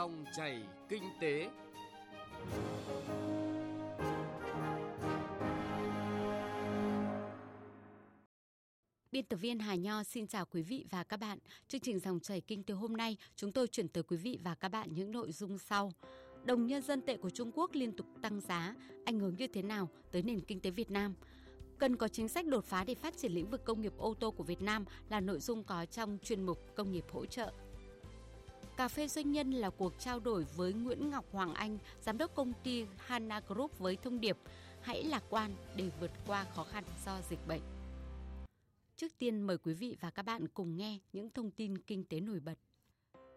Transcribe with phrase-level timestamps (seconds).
[0.00, 1.50] Dòng chảy kinh tế.
[9.12, 11.38] Biên tập viên Hà Nho xin chào quý vị và các bạn.
[11.68, 14.54] Chương trình dòng chảy kinh tế hôm nay, chúng tôi chuyển tới quý vị và
[14.54, 15.92] các bạn những nội dung sau.
[16.44, 18.74] Đồng nhân dân tệ của Trung Quốc liên tục tăng giá,
[19.04, 21.14] ảnh hưởng như thế nào tới nền kinh tế Việt Nam?
[21.78, 24.30] Cần có chính sách đột phá để phát triển lĩnh vực công nghiệp ô tô
[24.30, 27.52] của Việt Nam là nội dung có trong chuyên mục Công nghiệp hỗ trợ.
[28.80, 32.34] Cà phê doanh nhân là cuộc trao đổi với Nguyễn Ngọc Hoàng Anh, giám đốc
[32.34, 34.38] công ty Hana Group với thông điệp
[34.80, 37.60] Hãy lạc quan để vượt qua khó khăn do dịch bệnh.
[38.96, 42.20] Trước tiên mời quý vị và các bạn cùng nghe những thông tin kinh tế
[42.20, 42.58] nổi bật.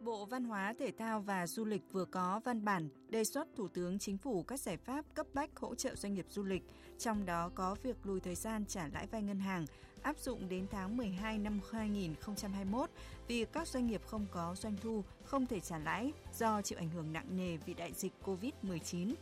[0.03, 3.67] Bộ Văn hóa, Thể thao và Du lịch vừa có văn bản đề xuất Thủ
[3.67, 6.63] tướng Chính phủ các giải pháp cấp bách hỗ trợ doanh nghiệp du lịch,
[6.99, 9.65] trong đó có việc lùi thời gian trả lãi vay ngân hàng
[10.01, 12.89] áp dụng đến tháng 12 năm 2021
[13.27, 16.89] vì các doanh nghiệp không có doanh thu, không thể trả lãi do chịu ảnh
[16.89, 19.13] hưởng nặng nề vì đại dịch COVID-19.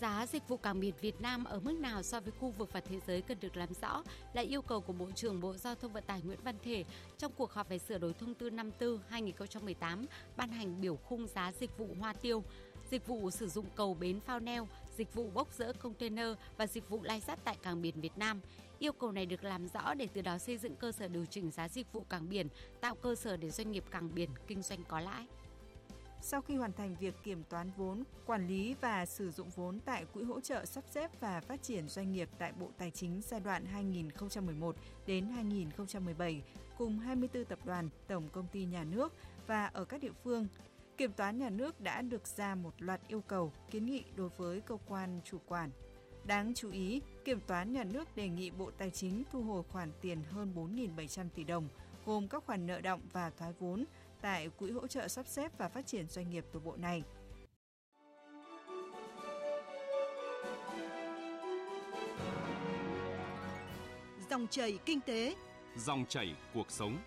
[0.00, 2.80] Giá dịch vụ cảng biển Việt Nam ở mức nào so với khu vực và
[2.80, 5.92] thế giới cần được làm rõ là yêu cầu của Bộ trưởng Bộ Giao thông
[5.92, 6.84] Vận tải Nguyễn Văn Thể
[7.18, 10.04] trong cuộc họp về sửa đổi thông tư 54/2018
[10.36, 12.44] ban hành biểu khung giá dịch vụ hoa tiêu,
[12.90, 16.88] dịch vụ sử dụng cầu bến phao neo, dịch vụ bốc rỡ container và dịch
[16.88, 18.40] vụ lai sắt tại cảng biển Việt Nam.
[18.78, 21.50] Yêu cầu này được làm rõ để từ đó xây dựng cơ sở điều chỉnh
[21.50, 22.48] giá dịch vụ cảng biển,
[22.80, 25.26] tạo cơ sở để doanh nghiệp cảng biển kinh doanh có lãi.
[26.20, 30.04] Sau khi hoàn thành việc kiểm toán vốn, quản lý và sử dụng vốn tại
[30.04, 33.40] Quỹ hỗ trợ sắp xếp và phát triển doanh nghiệp tại Bộ Tài chính giai
[33.40, 36.42] đoạn 2011 đến 2017
[36.78, 39.12] cùng 24 tập đoàn, tổng công ty nhà nước
[39.46, 40.46] và ở các địa phương,
[40.96, 44.60] Kiểm toán nhà nước đã được ra một loạt yêu cầu, kiến nghị đối với
[44.60, 45.70] cơ quan chủ quản.
[46.24, 49.90] Đáng chú ý, Kiểm toán nhà nước đề nghị Bộ Tài chính thu hồi khoản
[50.00, 51.68] tiền hơn 4.700 tỷ đồng,
[52.06, 53.84] gồm các khoản nợ động và thoái vốn
[54.20, 57.02] tại Quỹ hỗ trợ sắp xếp và phát triển doanh nghiệp của Bộ này.
[64.30, 65.34] Dòng chảy kinh tế,
[65.76, 66.98] dòng chảy cuộc sống.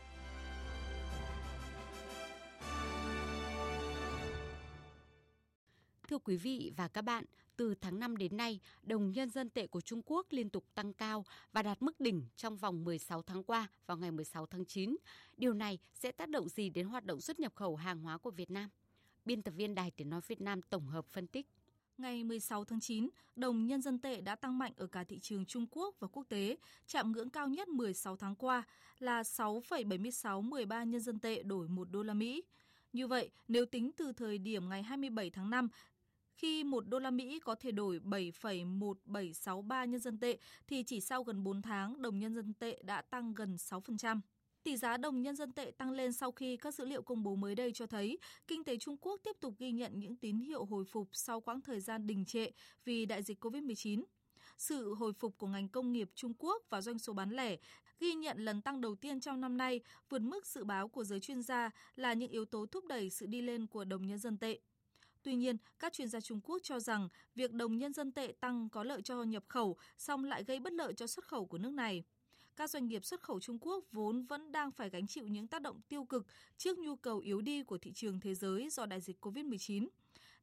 [6.23, 7.25] Quý vị và các bạn,
[7.57, 10.93] từ tháng 5 đến nay, đồng nhân dân tệ của Trung Quốc liên tục tăng
[10.93, 14.95] cao và đạt mức đỉnh trong vòng 16 tháng qua vào ngày 16 tháng 9.
[15.37, 18.31] Điều này sẽ tác động gì đến hoạt động xuất nhập khẩu hàng hóa của
[18.31, 18.69] Việt Nam?
[19.25, 21.47] Biên tập viên Đài Tiếng Nói Việt Nam tổng hợp phân tích.
[21.97, 25.45] Ngày 16 tháng 9, đồng nhân dân tệ đã tăng mạnh ở cả thị trường
[25.45, 26.57] Trung Quốc và quốc tế,
[26.87, 28.63] chạm ngưỡng cao nhất 16 tháng qua
[28.99, 32.43] là 6,7613 nhân dân tệ đổi 1 đô la Mỹ.
[32.93, 35.69] Như vậy, nếu tính từ thời điểm ngày 27 tháng 5
[36.41, 40.37] khi 1 đô la Mỹ có thể đổi 7,1763 nhân dân tệ
[40.67, 44.19] thì chỉ sau gần 4 tháng đồng nhân dân tệ đã tăng gần 6%.
[44.63, 47.35] Tỷ giá đồng nhân dân tệ tăng lên sau khi các dữ liệu công bố
[47.35, 50.65] mới đây cho thấy kinh tế Trung Quốc tiếp tục ghi nhận những tín hiệu
[50.65, 52.51] hồi phục sau quãng thời gian đình trệ
[52.85, 54.03] vì đại dịch COVID-19.
[54.57, 57.57] Sự hồi phục của ngành công nghiệp Trung Quốc và doanh số bán lẻ
[57.99, 59.79] ghi nhận lần tăng đầu tiên trong năm nay
[60.09, 63.25] vượt mức dự báo của giới chuyên gia là những yếu tố thúc đẩy sự
[63.25, 64.59] đi lên của đồng nhân dân tệ.
[65.23, 68.69] Tuy nhiên, các chuyên gia Trung Quốc cho rằng việc đồng nhân dân tệ tăng
[68.69, 71.73] có lợi cho nhập khẩu, song lại gây bất lợi cho xuất khẩu của nước
[71.73, 72.03] này.
[72.55, 75.61] Các doanh nghiệp xuất khẩu Trung Quốc vốn vẫn đang phải gánh chịu những tác
[75.61, 76.27] động tiêu cực
[76.57, 79.87] trước nhu cầu yếu đi của thị trường thế giới do đại dịch COVID-19.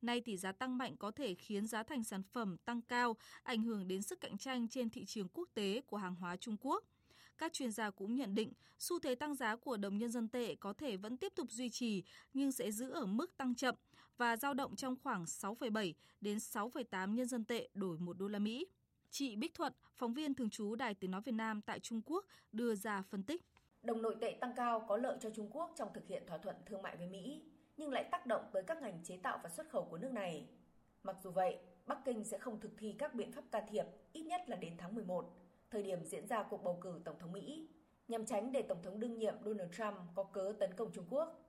[0.03, 3.62] Nay tỷ giá tăng mạnh có thể khiến giá thành sản phẩm tăng cao, ảnh
[3.62, 6.84] hưởng đến sức cạnh tranh trên thị trường quốc tế của hàng hóa Trung Quốc–
[7.38, 10.54] các chuyên gia cũng nhận định xu thế tăng giá của đồng nhân dân tệ
[10.54, 13.75] có thể vẫn tiếp tục duy trì nhưng sẽ giữ ở mức tăng chậm
[14.16, 18.38] và dao động trong khoảng 6,7 đến 6,8 nhân dân tệ đổi 1 đô la
[18.38, 18.66] Mỹ.
[19.10, 22.25] Chị Bích Thuận, phóng viên thường trú Đài Tiếng Nói Việt Nam tại Trung Quốc
[22.53, 23.43] đưa ra phân tích.
[23.82, 26.56] Đồng nội tệ tăng cao có lợi cho Trung Quốc trong thực hiện thỏa thuận
[26.66, 27.43] thương mại với Mỹ,
[27.77, 30.48] nhưng lại tác động tới các ngành chế tạo và xuất khẩu của nước này.
[31.03, 34.22] Mặc dù vậy, Bắc Kinh sẽ không thực thi các biện pháp can thiệp ít
[34.22, 35.34] nhất là đến tháng 11
[35.71, 37.69] thời điểm diễn ra cuộc bầu cử Tổng thống Mỹ,
[38.09, 41.41] nhằm tránh để Tổng thống đương nhiệm Donald Trump có cớ tấn công Trung Quốc.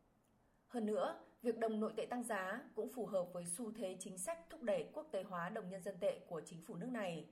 [0.68, 4.18] Hơn nữa, việc đồng nội tệ tăng giá cũng phù hợp với xu thế chính
[4.18, 7.30] sách thúc đẩy quốc tế hóa đồng nhân dân tệ của chính phủ nước này,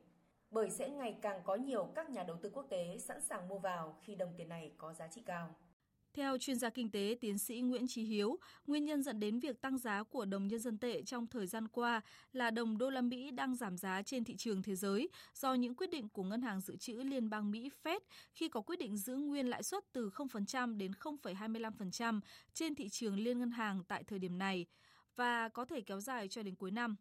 [0.51, 3.59] bởi sẽ ngày càng có nhiều các nhà đầu tư quốc tế sẵn sàng mua
[3.59, 5.55] vào khi đồng tiền này có giá trị cao.
[6.17, 8.37] Theo chuyên gia kinh tế tiến sĩ Nguyễn Trí Hiếu,
[8.67, 11.67] nguyên nhân dẫn đến việc tăng giá của đồng nhân dân tệ trong thời gian
[11.67, 15.53] qua là đồng đô la Mỹ đang giảm giá trên thị trường thế giới do
[15.53, 17.99] những quyết định của Ngân hàng Dự trữ Liên bang Mỹ Fed
[18.33, 22.19] khi có quyết định giữ nguyên lãi suất từ 0% đến 0,25%
[22.53, 24.65] trên thị trường liên ngân hàng tại thời điểm này
[25.15, 26.95] và có thể kéo dài cho đến cuối năm.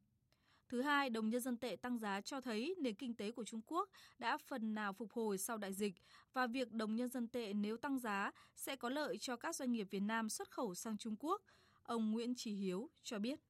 [0.69, 3.61] Thứ hai, đồng nhân dân tệ tăng giá cho thấy nền kinh tế của Trung
[3.67, 5.95] Quốc đã phần nào phục hồi sau đại dịch
[6.33, 9.73] và việc đồng nhân dân tệ nếu tăng giá sẽ có lợi cho các doanh
[9.73, 11.43] nghiệp Việt Nam xuất khẩu sang Trung Quốc.
[11.83, 13.41] Ông Nguyễn Trí Hiếu cho biết.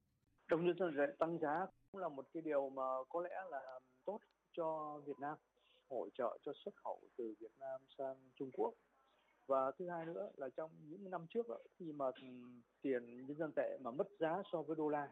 [0.47, 3.79] Đồng nhân dân tệ tăng giá cũng là một cái điều mà có lẽ là
[4.05, 4.19] tốt
[4.53, 5.37] cho Việt Nam,
[5.89, 8.73] hỗ trợ cho xuất khẩu từ Việt Nam sang Trung Quốc.
[9.47, 12.05] Và thứ hai nữa là trong những năm trước đó, khi mà
[12.81, 15.07] tiền nhân dân tệ mà mất giá so với đô la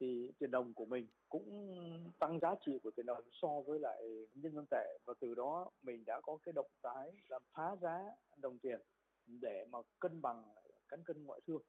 [0.00, 1.74] thì tiền đồng của mình cũng
[2.18, 4.98] tăng giá trị của tiền đồng so với lại nhân dân tệ.
[5.04, 8.04] Và từ đó mình đã có cái động thái làm phá giá
[8.36, 8.80] đồng tiền
[9.26, 10.44] để mà cân bằng,
[10.88, 11.62] cán cân ngoại thương.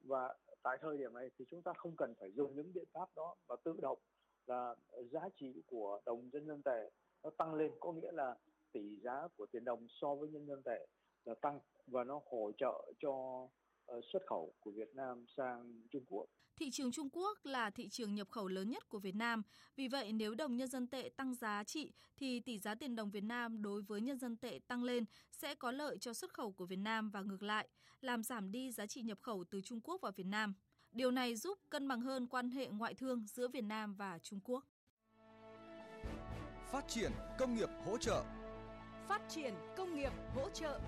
[0.00, 3.08] Và tại thời điểm này thì chúng ta không cần phải dùng những biện pháp
[3.16, 3.98] đó và tự động
[4.46, 4.74] là
[5.10, 6.90] giá trị của đồng nhân dân tệ
[7.22, 7.72] nó tăng lên.
[7.80, 8.36] Có nghĩa là
[8.72, 10.86] tỷ giá của tiền đồng so với nhân dân tệ
[11.24, 13.46] là tăng và nó hỗ trợ cho
[14.12, 16.26] xuất khẩu của Việt Nam sang Trung Quốc.
[16.56, 19.42] Thị trường Trung Quốc là thị trường nhập khẩu lớn nhất của Việt Nam.
[19.76, 23.10] Vì vậy, nếu đồng nhân dân tệ tăng giá trị thì tỷ giá tiền đồng
[23.10, 26.52] Việt Nam đối với nhân dân tệ tăng lên sẽ có lợi cho xuất khẩu
[26.52, 27.68] của Việt Nam và ngược lại,
[28.00, 30.54] làm giảm đi giá trị nhập khẩu từ Trung Quốc vào Việt Nam.
[30.92, 34.40] Điều này giúp cân bằng hơn quan hệ ngoại thương giữa Việt Nam và Trung
[34.44, 34.64] Quốc.
[36.72, 38.24] Phát triển công nghiệp hỗ trợ
[39.08, 40.80] Phát triển công nghiệp hỗ trợ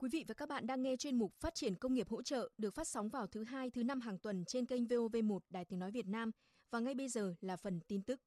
[0.00, 2.48] Quý vị và các bạn đang nghe chuyên mục Phát triển công nghiệp hỗ trợ
[2.58, 5.78] được phát sóng vào thứ hai, thứ năm hàng tuần trên kênh VOV1 Đài Tiếng
[5.78, 6.30] Nói Việt Nam.
[6.70, 8.20] Và ngay bây giờ là phần tin tức.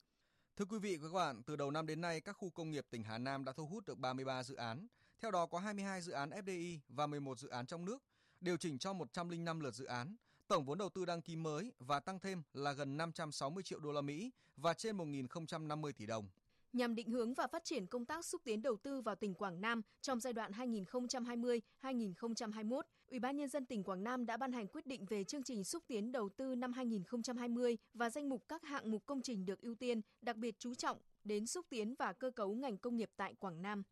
[0.56, 2.86] Thưa quý vị và các bạn, từ đầu năm đến nay, các khu công nghiệp
[2.90, 4.88] tỉnh Hà Nam đã thu hút được 33 dự án.
[5.20, 8.04] Theo đó có 22 dự án FDI và 11 dự án trong nước,
[8.42, 10.16] điều chỉnh cho 105 lượt dự án.
[10.48, 13.92] Tổng vốn đầu tư đăng ký mới và tăng thêm là gần 560 triệu đô
[13.92, 16.28] la Mỹ và trên 1.050 tỷ đồng
[16.74, 19.62] nhằm định hướng và phát triển công tác xúc tiến đầu tư vào tỉnh Quảng
[19.62, 24.68] Nam trong giai đoạn 2020-2021, Ủy ban nhân dân tỉnh Quảng Nam đã ban hành
[24.68, 28.64] quyết định về chương trình xúc tiến đầu tư năm 2020 và danh mục các
[28.64, 32.14] hạng mục công trình được ưu tiên, đặc biệt chú trọng đến xúc tiến và
[32.14, 33.84] cơ cấu ngành công nghiệp tại Quảng Nam.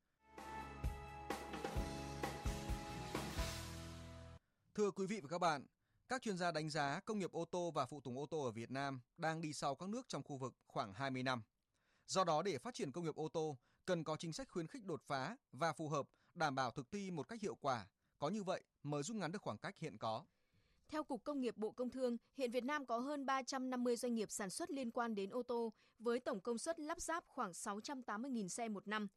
[4.75, 5.65] Thưa quý vị và các bạn,
[6.07, 8.51] các chuyên gia đánh giá công nghiệp ô tô và phụ tùng ô tô ở
[8.51, 11.41] Việt Nam đang đi sau các nước trong khu vực khoảng 20 năm.
[12.11, 14.85] Do đó để phát triển công nghiệp ô tô cần có chính sách khuyến khích
[14.85, 17.87] đột phá và phù hợp, đảm bảo thực thi một cách hiệu quả.
[18.19, 20.25] Có như vậy mới rút ngắn được khoảng cách hiện có.
[20.87, 24.31] Theo Cục Công nghiệp Bộ Công Thương, hiện Việt Nam có hơn 350 doanh nghiệp
[24.31, 28.47] sản xuất liên quan đến ô tô với tổng công suất lắp ráp khoảng 680.000
[28.47, 29.07] xe một năm.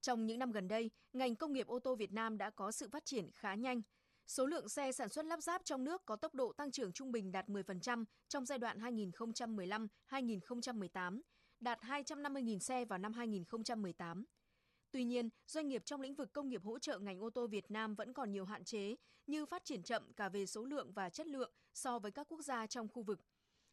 [0.00, 2.88] Trong những năm gần đây, ngành công nghiệp ô tô Việt Nam đã có sự
[2.88, 3.82] phát triển khá nhanh.
[4.26, 7.12] Số lượng xe sản xuất lắp ráp trong nước có tốc độ tăng trưởng trung
[7.12, 8.78] bình đạt 10% trong giai đoạn
[10.10, 11.20] 2015-2018,
[11.60, 14.24] đạt 250.000 xe vào năm 2018.
[14.90, 17.70] Tuy nhiên, doanh nghiệp trong lĩnh vực công nghiệp hỗ trợ ngành ô tô Việt
[17.70, 18.96] Nam vẫn còn nhiều hạn chế
[19.26, 22.42] như phát triển chậm cả về số lượng và chất lượng so với các quốc
[22.42, 23.20] gia trong khu vực.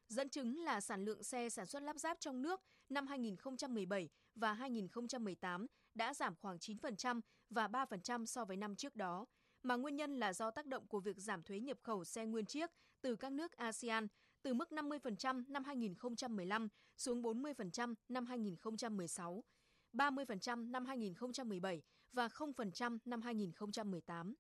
[0.07, 4.53] Dẫn chứng là sản lượng xe sản xuất lắp ráp trong nước năm 2017 và
[4.53, 9.25] 2018 đã giảm khoảng 9% và 3% so với năm trước đó,
[9.63, 12.45] mà nguyên nhân là do tác động của việc giảm thuế nhập khẩu xe nguyên
[12.45, 12.71] chiếc
[13.01, 14.07] từ các nước ASEAN
[14.45, 19.43] từ mức 50% năm 2015 xuống 40% năm 2016,
[19.93, 21.81] 30% năm 2017
[22.13, 24.35] và 0% năm 2018.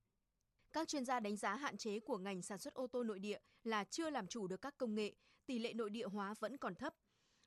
[0.73, 3.39] Các chuyên gia đánh giá hạn chế của ngành sản xuất ô tô nội địa
[3.63, 5.15] là chưa làm chủ được các công nghệ,
[5.45, 6.93] tỷ lệ nội địa hóa vẫn còn thấp.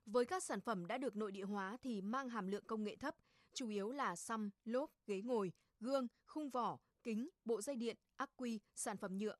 [0.06, 2.96] Với các sản phẩm đã được nội địa hóa thì mang hàm lượng công nghệ
[2.96, 3.14] thấp,
[3.54, 8.30] chủ yếu là xăm, lốp, ghế ngồi, gương, khung vỏ, kính, bộ dây điện, ắc
[8.36, 9.36] quy, sản phẩm nhựa.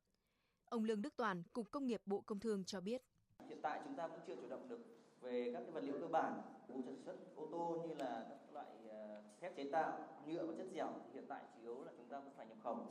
[0.64, 3.02] Ông Lương Đức Toàn, Cục Công nghiệp Bộ Công Thương cho biết.
[3.48, 4.80] Hiện tại chúng ta cũng chưa chủ động được
[5.20, 8.52] về các cái vật liệu cơ bản của sản xuất ô tô như là các
[8.52, 10.92] loại ờ, thép chế tạo, nhựa và chất dẻo.
[11.12, 12.86] Hiện tại chủ yếu là chúng ta cũng phải nhập khẩu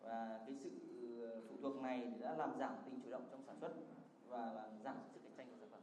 [0.00, 0.70] và cái sự
[1.22, 3.72] ờ, phụ thuộc này đã làm giảm tính chủ động trong sản xuất
[4.28, 5.80] và làm giảm sức cạnh tranh của sản phẩm.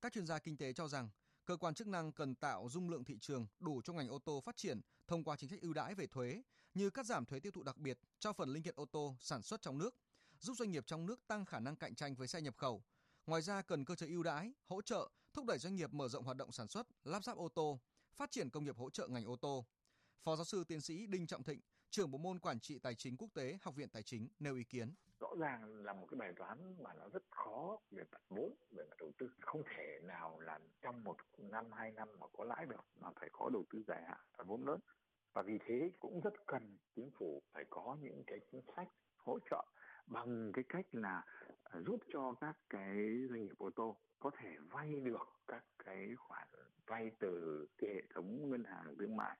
[0.00, 1.08] Các chuyên gia kinh tế cho rằng
[1.44, 4.40] cơ quan chức năng cần tạo dung lượng thị trường đủ cho ngành ô tô
[4.40, 6.42] phát triển thông qua chính sách ưu đãi về thuế
[6.74, 9.42] như cắt giảm thuế tiêu thụ đặc biệt cho phần linh kiện ô tô sản
[9.42, 9.94] xuất trong nước,
[10.40, 12.82] giúp doanh nghiệp trong nước tăng khả năng cạnh tranh với xe nhập khẩu.
[13.28, 16.24] Ngoài ra cần cơ chế ưu đãi, hỗ trợ, thúc đẩy doanh nghiệp mở rộng
[16.24, 17.80] hoạt động sản xuất, lắp ráp ô tô,
[18.16, 19.66] phát triển công nghiệp hỗ trợ ngành ô tô.
[20.24, 23.16] Phó giáo sư tiến sĩ Đinh Trọng Thịnh, trưởng bộ môn quản trị tài chính
[23.16, 24.94] quốc tế Học viện Tài chính nêu ý kiến.
[25.20, 28.84] Rõ ràng là một cái bài toán mà nó rất khó về mặt vốn về
[28.90, 29.30] mặt đầu tư.
[29.40, 33.28] Không thể nào là trong một năm hai năm mà có lãi được mà phải
[33.32, 34.80] có đầu tư dài hạn phải vốn lớn.
[35.32, 39.38] Và vì thế cũng rất cần chính phủ phải có những cái chính sách hỗ
[39.50, 39.64] trợ
[40.08, 41.22] bằng cái cách là
[41.64, 42.96] à, giúp cho các cái
[43.30, 46.48] doanh nghiệp ô tô có thể vay được các cái khoản
[46.86, 49.38] vay từ cái hệ thống ngân hàng thương mại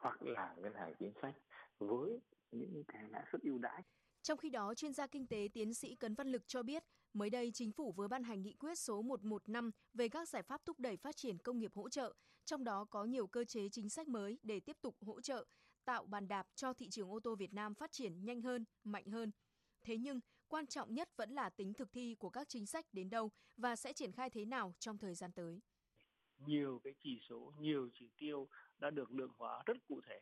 [0.00, 1.34] hoặc là ngân hàng chính sách
[1.78, 3.82] với những cái lãi suất ưu đãi
[4.22, 7.30] trong khi đó, chuyên gia kinh tế tiến sĩ Cấn Văn Lực cho biết, mới
[7.30, 10.80] đây chính phủ vừa ban hành nghị quyết số 115 về các giải pháp thúc
[10.80, 12.14] đẩy phát triển công nghiệp hỗ trợ,
[12.44, 15.44] trong đó có nhiều cơ chế chính sách mới để tiếp tục hỗ trợ,
[15.84, 19.06] tạo bàn đạp cho thị trường ô tô Việt Nam phát triển nhanh hơn, mạnh
[19.06, 19.30] hơn.
[19.82, 23.10] Thế nhưng, quan trọng nhất vẫn là tính thực thi của các chính sách đến
[23.10, 25.60] đâu và sẽ triển khai thế nào trong thời gian tới.
[26.46, 30.20] Nhiều cái chỉ số, nhiều chỉ tiêu đã được lượng hóa rất cụ thể.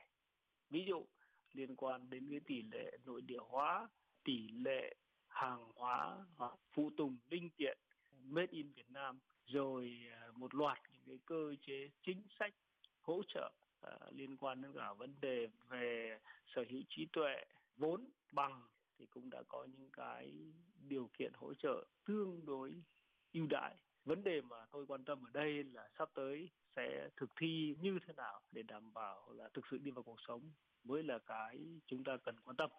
[0.71, 1.07] Ví dụ,
[1.53, 3.89] liên quan đến cái tỷ lệ nội địa hóa,
[4.25, 4.95] tỷ lệ
[5.29, 7.79] hàng hóa hoặc phụ tùng linh kiện
[8.23, 12.55] made in Việt Nam rồi à, một loạt những cái cơ chế chính sách
[13.03, 13.53] hỗ trợ
[13.87, 16.19] uh, liên quan đến cả vấn đề về
[16.55, 17.45] sở hữu trí tuệ
[17.77, 18.63] vốn bằng
[18.99, 20.53] thì cũng đã có những cái
[20.89, 22.83] điều kiện hỗ trợ tương đối
[23.33, 27.31] ưu đãi vấn đề mà tôi quan tâm ở đây là sắp tới sẽ thực
[27.41, 30.53] thi như thế nào để đảm bảo là thực sự đi vào cuộc sống
[30.85, 32.71] mới là cái chúng ta cần quan tâm.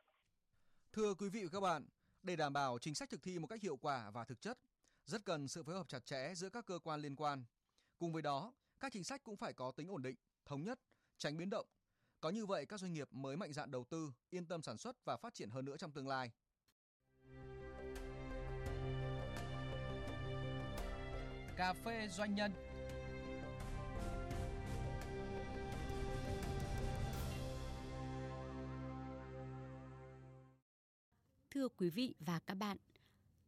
[0.91, 1.85] Thưa quý vị và các bạn,
[2.21, 4.59] để đảm bảo chính sách thực thi một cách hiệu quả và thực chất,
[5.05, 7.45] rất cần sự phối hợp chặt chẽ giữa các cơ quan liên quan.
[7.97, 10.79] Cùng với đó, các chính sách cũng phải có tính ổn định, thống nhất,
[11.17, 11.65] tránh biến động.
[12.21, 15.05] Có như vậy các doanh nghiệp mới mạnh dạn đầu tư, yên tâm sản xuất
[15.05, 16.31] và phát triển hơn nữa trong tương lai.
[21.57, 22.51] Cà phê doanh nhân
[31.51, 32.77] Thưa quý vị và các bạn,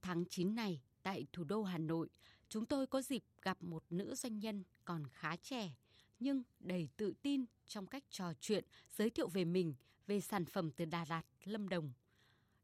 [0.02, 2.10] tháng 9 này tại thủ đô Hà Nội,
[2.50, 5.74] chúng tôi có dịp gặp một nữ doanh nhân còn khá trẻ
[6.22, 8.66] nhưng đầy tự tin trong cách trò chuyện,
[8.98, 9.74] giới thiệu về mình,
[10.08, 11.92] về sản phẩm từ Đà Lạt, Lâm Đồng.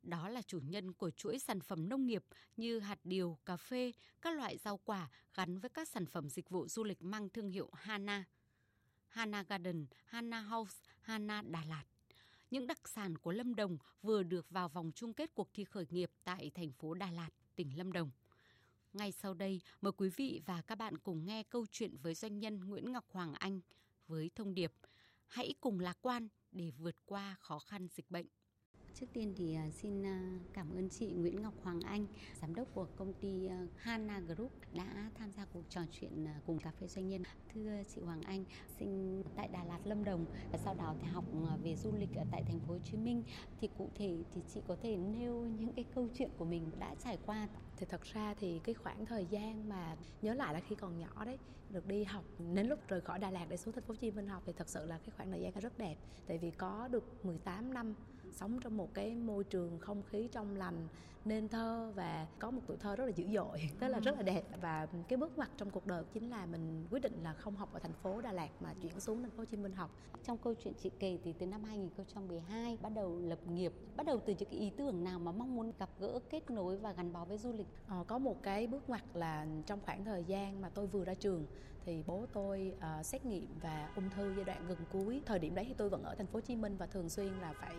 [0.03, 2.23] Đó là chủ nhân của chuỗi sản phẩm nông nghiệp
[2.57, 6.49] như hạt điều, cà phê, các loại rau quả gắn với các sản phẩm dịch
[6.49, 8.23] vụ du lịch mang thương hiệu Hana.
[9.07, 11.83] Hana Garden, Hana House, Hana Đà Lạt
[12.51, 15.85] những đặc sản của Lâm Đồng vừa được vào vòng chung kết cuộc thi khởi
[15.89, 18.11] nghiệp tại thành phố Đà Lạt, tỉnh Lâm Đồng.
[18.93, 22.39] Ngay sau đây, mời quý vị và các bạn cùng nghe câu chuyện với doanh
[22.39, 23.61] nhân Nguyễn Ngọc Hoàng Anh
[24.07, 24.73] với thông điệp
[25.27, 28.25] Hãy cùng lạc quan để vượt qua khó khăn dịch bệnh.
[28.99, 32.05] Trước tiên thì à, xin à, cảm ơn chị Nguyễn Ngọc Hoàng Anh,
[32.41, 36.59] giám đốc của công ty à, Hana Group đã tham gia cuộc trò chuyện cùng
[36.59, 37.23] cà phê doanh nhân.
[37.53, 38.45] Thưa chị Hoàng Anh,
[38.79, 41.23] sinh tại Đà Lạt Lâm Đồng và sau đó thì học
[41.63, 43.23] về du lịch ở tại thành phố Hồ Chí Minh.
[43.61, 46.95] Thì cụ thể thì chị có thể nêu những cái câu chuyện của mình đã
[47.03, 47.47] trải qua.
[47.77, 51.25] Thì thật ra thì cái khoảng thời gian mà nhớ lại là khi còn nhỏ
[51.25, 51.37] đấy
[51.69, 52.23] được đi học
[52.53, 54.53] đến lúc rời khỏi Đà Lạt để xuống thành phố Hồ Chí Minh học thì
[54.57, 55.95] thật sự là cái khoảng thời gian rất đẹp.
[56.27, 57.95] Tại vì có được 18 năm
[58.33, 60.87] sống trong một cái môi trường không khí trong lành
[61.27, 64.21] nên thơ và có một tuổi thơ rất là dữ dội tức là rất là
[64.21, 64.43] đẹp.
[64.61, 67.73] Và cái bước ngoặt trong cuộc đời chính là mình quyết định là không học
[67.73, 69.91] ở thành phố Đà Lạt mà chuyển xuống thành phố Hồ Chí Minh học.
[70.23, 74.19] Trong câu chuyện chị kể thì từ năm 2012 bắt đầu lập nghiệp bắt đầu
[74.25, 77.13] từ những cái ý tưởng nào mà mong muốn gặp gỡ kết nối và gắn
[77.13, 77.67] bó với du lịch?
[77.87, 81.13] Ờ, có một cái bước ngoặt là trong khoảng thời gian mà tôi vừa ra
[81.13, 81.45] trường
[81.87, 85.21] thì bố tôi uh, xét nghiệm và ung thư giai đoạn gần cuối.
[85.25, 87.27] Thời điểm đấy thì tôi vẫn ở thành phố Hồ Chí Minh và thường xuyên
[87.27, 87.75] là phải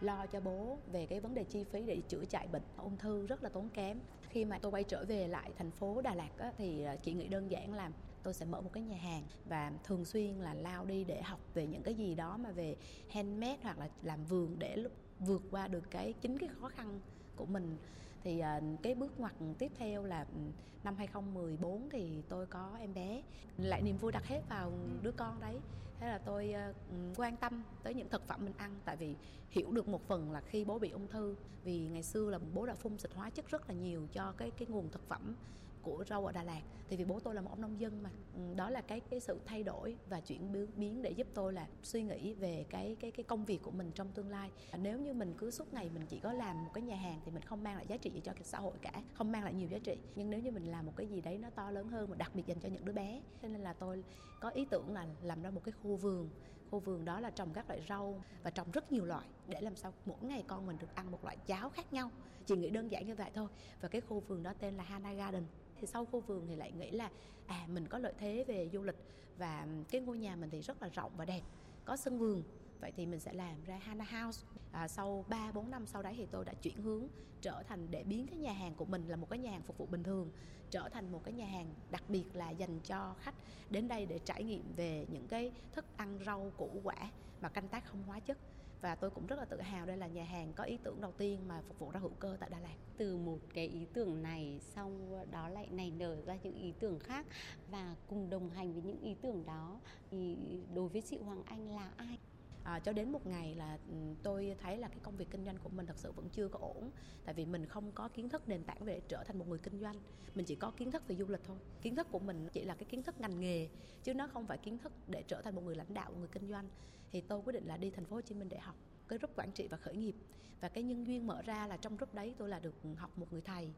[0.00, 3.26] lo cho bố về cái vấn đề chi phí để chữa chạy bệnh ung thư
[3.26, 3.98] rất là tốn kém.
[4.28, 7.12] Khi mà tôi quay trở về lại thành phố Đà Lạt á, thì ờ, chị
[7.12, 7.90] nghĩ đơn giản là
[8.22, 11.40] tôi sẽ mở một cái nhà hàng và thường xuyên là lao đi để học
[11.54, 12.76] về những cái gì đó mà về
[13.10, 14.76] handmade hoặc là làm vườn để
[15.18, 17.00] vượt qua được cái chính cái khó khăn
[17.36, 17.76] của mình
[18.22, 20.40] thì uh, cái bước ngoặt tiếp theo là ừ,
[20.84, 23.22] năm 2014 thì tôi có em bé.
[23.58, 25.60] Lại niềm vui đặt hết vào đứa con đấy.
[26.00, 29.16] Thế là tôi uh, quan tâm tới những thực phẩm mình ăn tại vì
[29.50, 31.36] hiểu được một phần là khi bố bị ung thư.
[31.64, 34.50] Vì ngày xưa là bố đã phun xịt hóa chất rất là nhiều cho cái
[34.50, 35.34] cái nguồn thực phẩm
[35.82, 36.62] của rau ở Đà Lạt.
[36.88, 38.10] Thì vì bố tôi là một ông nông dân mà.
[38.34, 41.66] Ừ, đó là cái cái sự thay đổi và chuyển biến để giúp tôi là
[41.82, 44.50] suy nghĩ về cái cái cái công việc của mình trong tương lai.
[44.70, 47.20] À, nếu như mình cứ suốt ngày mình chỉ có làm một cái nhà hàng
[47.24, 49.54] thì mình không mang lại giá trị gì cho xã hội cả, không mang lại
[49.54, 49.96] nhiều giá trị.
[50.14, 52.34] Nhưng nếu như mình làm một cái gì đấy nó to lớn hơn và đặc
[52.34, 54.04] biệt dành cho những đứa bé cho nên là tôi
[54.40, 56.30] có ý tưởng là làm ra một cái khu vườn.
[56.70, 59.76] Khu vườn đó là trồng các loại rau và trồng rất nhiều loại để làm
[59.76, 62.10] sao mỗi ngày con mình được ăn một loại cháo khác nhau.
[62.46, 63.48] Chỉ nghĩ đơn giản như vậy thôi.
[63.80, 65.44] Và cái khu vườn đó tên là Hana Garden
[65.82, 67.10] thì sau khu vườn thì lại nghĩ là
[67.46, 68.96] à mình có lợi thế về du lịch
[69.38, 71.42] và cái ngôi nhà mình thì rất là rộng và đẹp
[71.84, 72.42] có sân vườn.
[72.80, 74.46] Vậy thì mình sẽ làm ra Hana House.
[74.72, 77.06] À, sau 3 4 năm sau đấy thì tôi đã chuyển hướng
[77.40, 79.78] trở thành để biến cái nhà hàng của mình là một cái nhà hàng phục
[79.78, 80.30] vụ bình thường
[80.70, 83.34] trở thành một cái nhà hàng đặc biệt là dành cho khách
[83.70, 87.10] đến đây để trải nghiệm về những cái thức ăn rau củ quả
[87.40, 88.38] mà canh tác không hóa chất
[88.82, 91.12] và tôi cũng rất là tự hào đây là nhà hàng có ý tưởng đầu
[91.12, 92.76] tiên mà phục vụ rau hữu cơ tại Đà Lạt.
[92.96, 96.98] Từ một cái ý tưởng này xong đó lại nảy nở ra những ý tưởng
[96.98, 97.26] khác
[97.70, 100.36] và cùng đồng hành với những ý tưởng đó, thì
[100.74, 102.18] đối với chị Hoàng Anh là ai?
[102.64, 105.58] À, cho đến một ngày là ừ, tôi thấy là cái công việc kinh doanh
[105.58, 106.90] của mình thật sự vẫn chưa có ổn.
[107.24, 109.80] Tại vì mình không có kiến thức nền tảng để trở thành một người kinh
[109.80, 109.96] doanh.
[110.34, 111.56] Mình chỉ có kiến thức về du lịch thôi.
[111.82, 113.68] Kiến thức của mình chỉ là cái kiến thức ngành nghề
[114.02, 116.28] chứ nó không phải kiến thức để trở thành một người lãnh đạo một người
[116.32, 116.68] kinh doanh.
[117.12, 118.76] Thì tôi quyết định là đi thành phố Hồ Chí Minh để học
[119.08, 120.14] cái group quản trị và khởi nghiệp.
[120.60, 123.32] Và cái nhân duyên mở ra là trong group đấy tôi là được học một
[123.32, 123.72] người thầy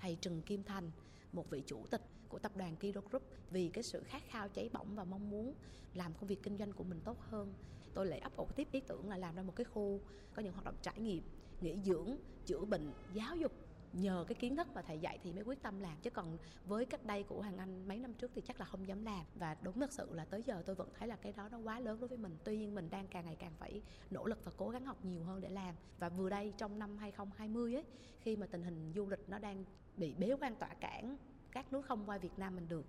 [0.00, 0.90] thầy Trần Kim Thành
[1.32, 3.22] một vị chủ tịch của tập đoàn Kiro Group.
[3.50, 5.54] Vì cái sự khát khao cháy bỏng và mong muốn
[5.94, 7.54] làm công việc kinh doanh của mình tốt hơn
[7.94, 10.00] tôi lại ấp ủ tiếp ý tưởng là làm ra một cái khu
[10.34, 11.22] có những hoạt động trải nghiệm,
[11.60, 13.52] nghỉ dưỡng, chữa bệnh, giáo dục.
[13.92, 15.96] Nhờ cái kiến thức mà thầy dạy thì mới quyết tâm làm.
[16.02, 18.88] Chứ còn với cách đây của hoàng anh mấy năm trước thì chắc là không
[18.88, 19.24] dám làm.
[19.34, 21.80] Và đúng thật sự là tới giờ tôi vẫn thấy là cái đó nó quá
[21.80, 22.36] lớn đối với mình.
[22.44, 25.24] Tuy nhiên mình đang càng ngày càng phải nỗ lực và cố gắng học nhiều
[25.24, 25.74] hơn để làm.
[25.98, 27.84] Và vừa đây trong năm 2020 ấy,
[28.20, 29.64] khi mà tình hình du lịch nó đang
[29.96, 31.16] bị bế quan tỏa cản
[31.52, 32.86] các nước không qua Việt Nam mình được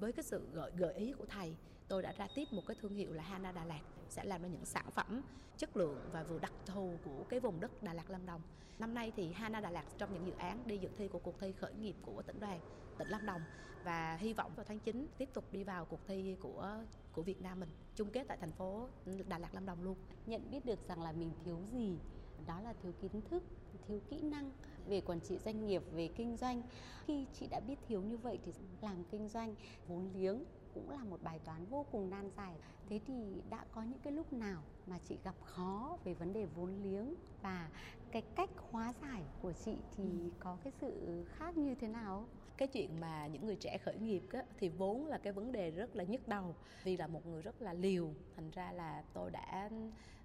[0.00, 1.56] với cái sự gợi gợi ý của thầy
[1.88, 4.48] tôi đã ra tiếp một cái thương hiệu là Hana Đà Lạt, sẽ làm ra
[4.48, 5.22] những sản phẩm
[5.56, 8.40] chất lượng và vừa đặc thù của cái vùng đất Đà Lạt Lâm Đồng.
[8.78, 11.40] Năm nay thì Hana Đà Lạt trong những dự án đi dự thi của cuộc
[11.40, 12.60] thi khởi nghiệp của tỉnh đoàn,
[12.98, 13.40] tỉnh Lâm Đồng
[13.84, 16.76] và hy vọng vào tháng 9 tiếp tục đi vào cuộc thi của
[17.12, 18.88] của Việt Nam mình, chung kết tại thành phố
[19.28, 19.96] Đà Lạt Lâm Đồng luôn.
[20.26, 21.98] Nhận biết được rằng là mình thiếu gì,
[22.46, 23.42] đó là thiếu kiến thức,
[23.88, 24.50] thiếu kỹ năng
[24.86, 26.62] về quản trị doanh nghiệp, về kinh doanh
[27.06, 29.54] khi chị đã biết thiếu như vậy thì làm kinh doanh
[29.88, 30.44] vốn liếng
[30.78, 32.54] cũng là một bài toán vô cùng nan giải.
[32.88, 36.46] Thế thì đã có những cái lúc nào mà chị gặp khó về vấn đề
[36.46, 37.14] vốn liếng?
[37.42, 37.70] Và
[38.12, 40.30] cái cách hóa giải của chị thì ừ.
[40.40, 42.28] có cái sự khác như thế nào?
[42.56, 45.70] Cái chuyện mà những người trẻ khởi nghiệp á, thì vốn là cái vấn đề
[45.70, 46.54] rất là nhức đầu.
[46.84, 49.70] Vì là một người rất là liều thành ra là tôi đã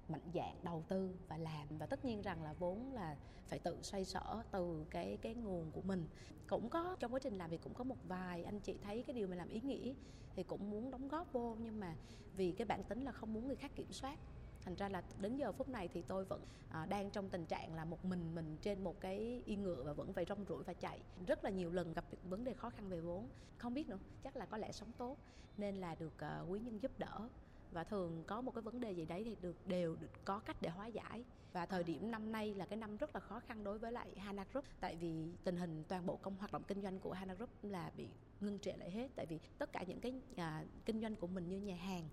[0.10, 1.78] mạnh dạn đầu tư và làm.
[1.78, 3.18] Và tất nhiên rằng là vốn là
[3.48, 6.08] phải tự xoay sở từ cái cái nguồn của mình.
[6.48, 9.14] Cũng có trong quá trình làm việc cũng có một vài anh chị thấy cái
[9.14, 9.94] điều mình làm ý nghĩa
[10.36, 11.96] thì cũng muốn đóng góp vô nhưng mà
[12.36, 14.20] vì cái bản tính là không muốn người khác kiểm soát.
[14.62, 17.74] Thành ra là đến giờ phút này thì tôi vẫn à, đang trong tình trạng
[17.74, 20.74] là một mình mình trên một cái yên ngựa và vẫn phải rong ruổi và
[20.74, 21.00] chạy.
[21.28, 23.30] Rất là nhiều lần gặp vấn đề khó khăn về vốn.
[23.58, 25.18] Không biết nữa chắc là có lẽ sống tốt
[25.58, 27.30] nên là được à, quý nhân giúp đỡ
[27.74, 30.58] và thường có một cái vấn đề gì đấy thì được đều được có cách
[30.62, 31.24] để hóa giải.
[31.54, 34.08] Và thời điểm năm nay là cái năm rất là khó khăn đối với lại
[34.18, 34.66] Hana Group.
[34.80, 37.92] Tại vì tình hình toàn bộ công hoạt động kinh doanh của Hana Group là
[37.98, 38.08] bị
[38.42, 39.08] ngưng trệ lại hết.
[39.16, 42.10] Tại vì tất cả những cái à, kinh doanh của mình như nhà hàng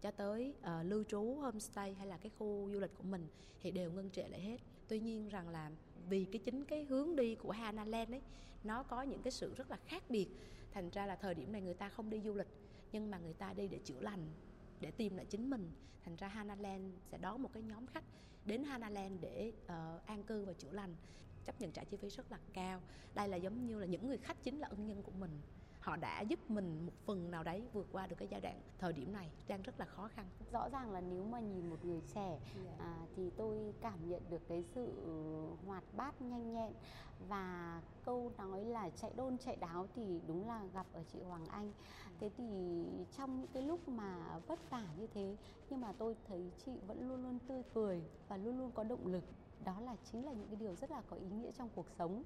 [0.00, 3.26] cho tới uh, lưu trú homestay hay là cái khu du lịch của mình
[3.62, 4.56] thì đều ngưng trệ lại hết.
[4.88, 5.70] Tuy nhiên rằng là
[6.08, 8.20] vì cái chính cái hướng đi của Hana Land ấy
[8.64, 10.28] nó có những cái sự rất là khác biệt.
[10.72, 12.48] Thành ra là thời điểm này người ta không đi du lịch
[12.92, 14.26] nhưng mà người ta đi để chữa lành
[14.84, 15.72] để tìm lại chính mình.
[16.04, 18.04] Thành ra Hanaland sẽ đón một cái nhóm khách
[18.44, 20.96] đến Hanaland để uh, an cư và chữa lành.
[21.44, 22.80] Chấp nhận trả chi phí rất là cao.
[23.14, 25.40] Đây là giống như là những người khách chính là ân nhân của mình
[25.84, 28.92] họ đã giúp mình một phần nào đấy vượt qua được cái giai đoạn thời
[28.92, 30.26] điểm này đang rất là khó khăn.
[30.52, 32.78] Rõ ràng là nếu mà nhìn một người trẻ yeah.
[32.78, 34.92] à, thì tôi cảm nhận được cái sự
[35.66, 36.72] hoạt bát nhanh nhẹn
[37.28, 41.46] và câu nói là chạy đôn chạy đáo thì đúng là gặp ở chị Hoàng
[41.46, 41.72] Anh.
[42.20, 42.44] Thế thì
[43.16, 45.36] trong những cái lúc mà vất vả như thế
[45.70, 49.06] nhưng mà tôi thấy chị vẫn luôn luôn tươi cười và luôn luôn có động
[49.06, 49.24] lực
[49.64, 52.22] đó là chính là những cái điều rất là có ý nghĩa trong cuộc sống.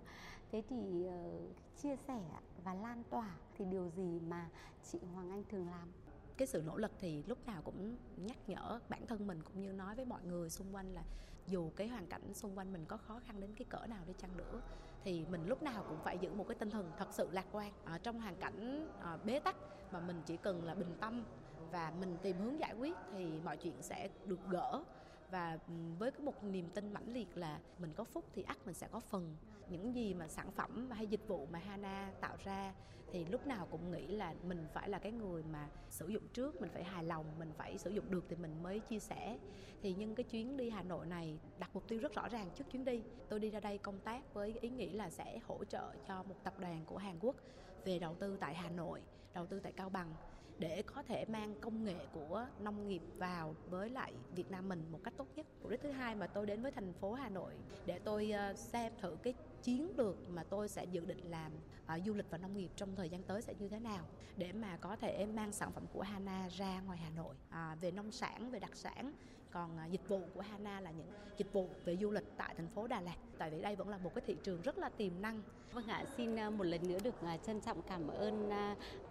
[0.52, 2.20] Thế thì uh, chia sẻ
[2.64, 4.48] và lan tỏa thì điều gì mà
[4.92, 5.88] chị Hoàng Anh thường làm?
[6.36, 9.72] Cái sự nỗ lực thì lúc nào cũng nhắc nhở bản thân mình cũng như
[9.72, 11.02] nói với mọi người xung quanh là
[11.46, 14.12] dù cái hoàn cảnh xung quanh mình có khó khăn đến cái cỡ nào đi
[14.18, 14.60] chăng nữa
[15.04, 17.72] thì mình lúc nào cũng phải giữ một cái tinh thần thật sự lạc quan
[17.84, 19.56] ở trong hoàn cảnh ờ, bế tắc
[19.92, 21.24] mà mình chỉ cần là bình tâm
[21.70, 24.84] và mình tìm hướng giải quyết thì mọi chuyện sẽ được gỡ
[25.30, 25.58] và
[25.98, 28.88] với cái một niềm tin mãnh liệt là mình có phúc thì ắt mình sẽ
[28.90, 29.36] có phần.
[29.70, 32.74] Những gì mà sản phẩm hay dịch vụ mà Hana tạo ra
[33.12, 36.60] thì lúc nào cũng nghĩ là mình phải là cái người mà sử dụng trước,
[36.60, 39.38] mình phải hài lòng, mình phải sử dụng được thì mình mới chia sẻ.
[39.82, 42.64] Thì nhưng cái chuyến đi Hà Nội này đặt mục tiêu rất rõ ràng trước
[42.70, 43.02] chuyến đi.
[43.28, 46.34] Tôi đi ra đây công tác với ý nghĩ là sẽ hỗ trợ cho một
[46.44, 47.36] tập đoàn của Hàn Quốc
[47.84, 49.02] về đầu tư tại Hà Nội,
[49.34, 50.14] đầu tư tại Cao Bằng
[50.58, 54.82] để có thể mang công nghệ của nông nghiệp vào với lại Việt Nam mình
[54.92, 55.46] một cách tốt nhất.
[55.62, 57.52] Mục đích thứ hai mà tôi đến với thành phố Hà Nội
[57.86, 61.52] để tôi ờ, xem thử cái chiến lược mà tôi sẽ dự định làm
[61.94, 64.04] uh, du lịch và nông nghiệp trong thời gian tới sẽ như thế nào
[64.36, 67.90] để mà có thể mang sản phẩm của Hana ra ngoài Hà Nội à, về
[67.90, 69.12] nông sản về đặc sản
[69.52, 71.06] còn à, dịch vụ của Hana là những
[71.36, 73.16] dịch vụ về du lịch tại thành phố Đà Lạt.
[73.38, 75.42] Tại vì đây vẫn là một cái thị trường rất là tiềm năng.
[75.72, 78.50] Vâng ạ xin à, một lần nữa được à, trân trọng cảm ơn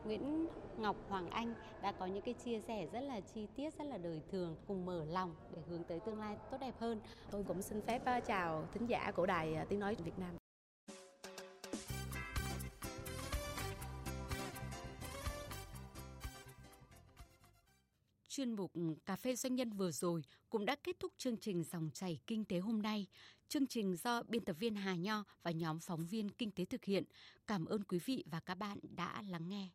[0.06, 0.48] Nguyễn
[0.78, 3.98] Ngọc Hoàng Anh đã có những cái chia sẻ rất là chi tiết rất là
[3.98, 7.02] đời thường cùng mở lòng để hướng tới tương lai tốt đẹp hơn.
[7.32, 10.38] Tôi cũng xin phép chào thính giả của đài tiếng nói Việt Nam
[18.38, 18.72] chuyên mục
[19.06, 22.46] Cà phê Doanh nhân vừa rồi cũng đã kết thúc chương trình Dòng chảy Kinh
[22.46, 23.08] tế hôm nay.
[23.48, 26.86] Chương trình do biên tập viên Hà Nho và nhóm phóng viên Kinh tế thực
[26.86, 27.04] hiện.
[27.48, 29.70] Cảm ơn quý vị và các bạn đã lắng nghe.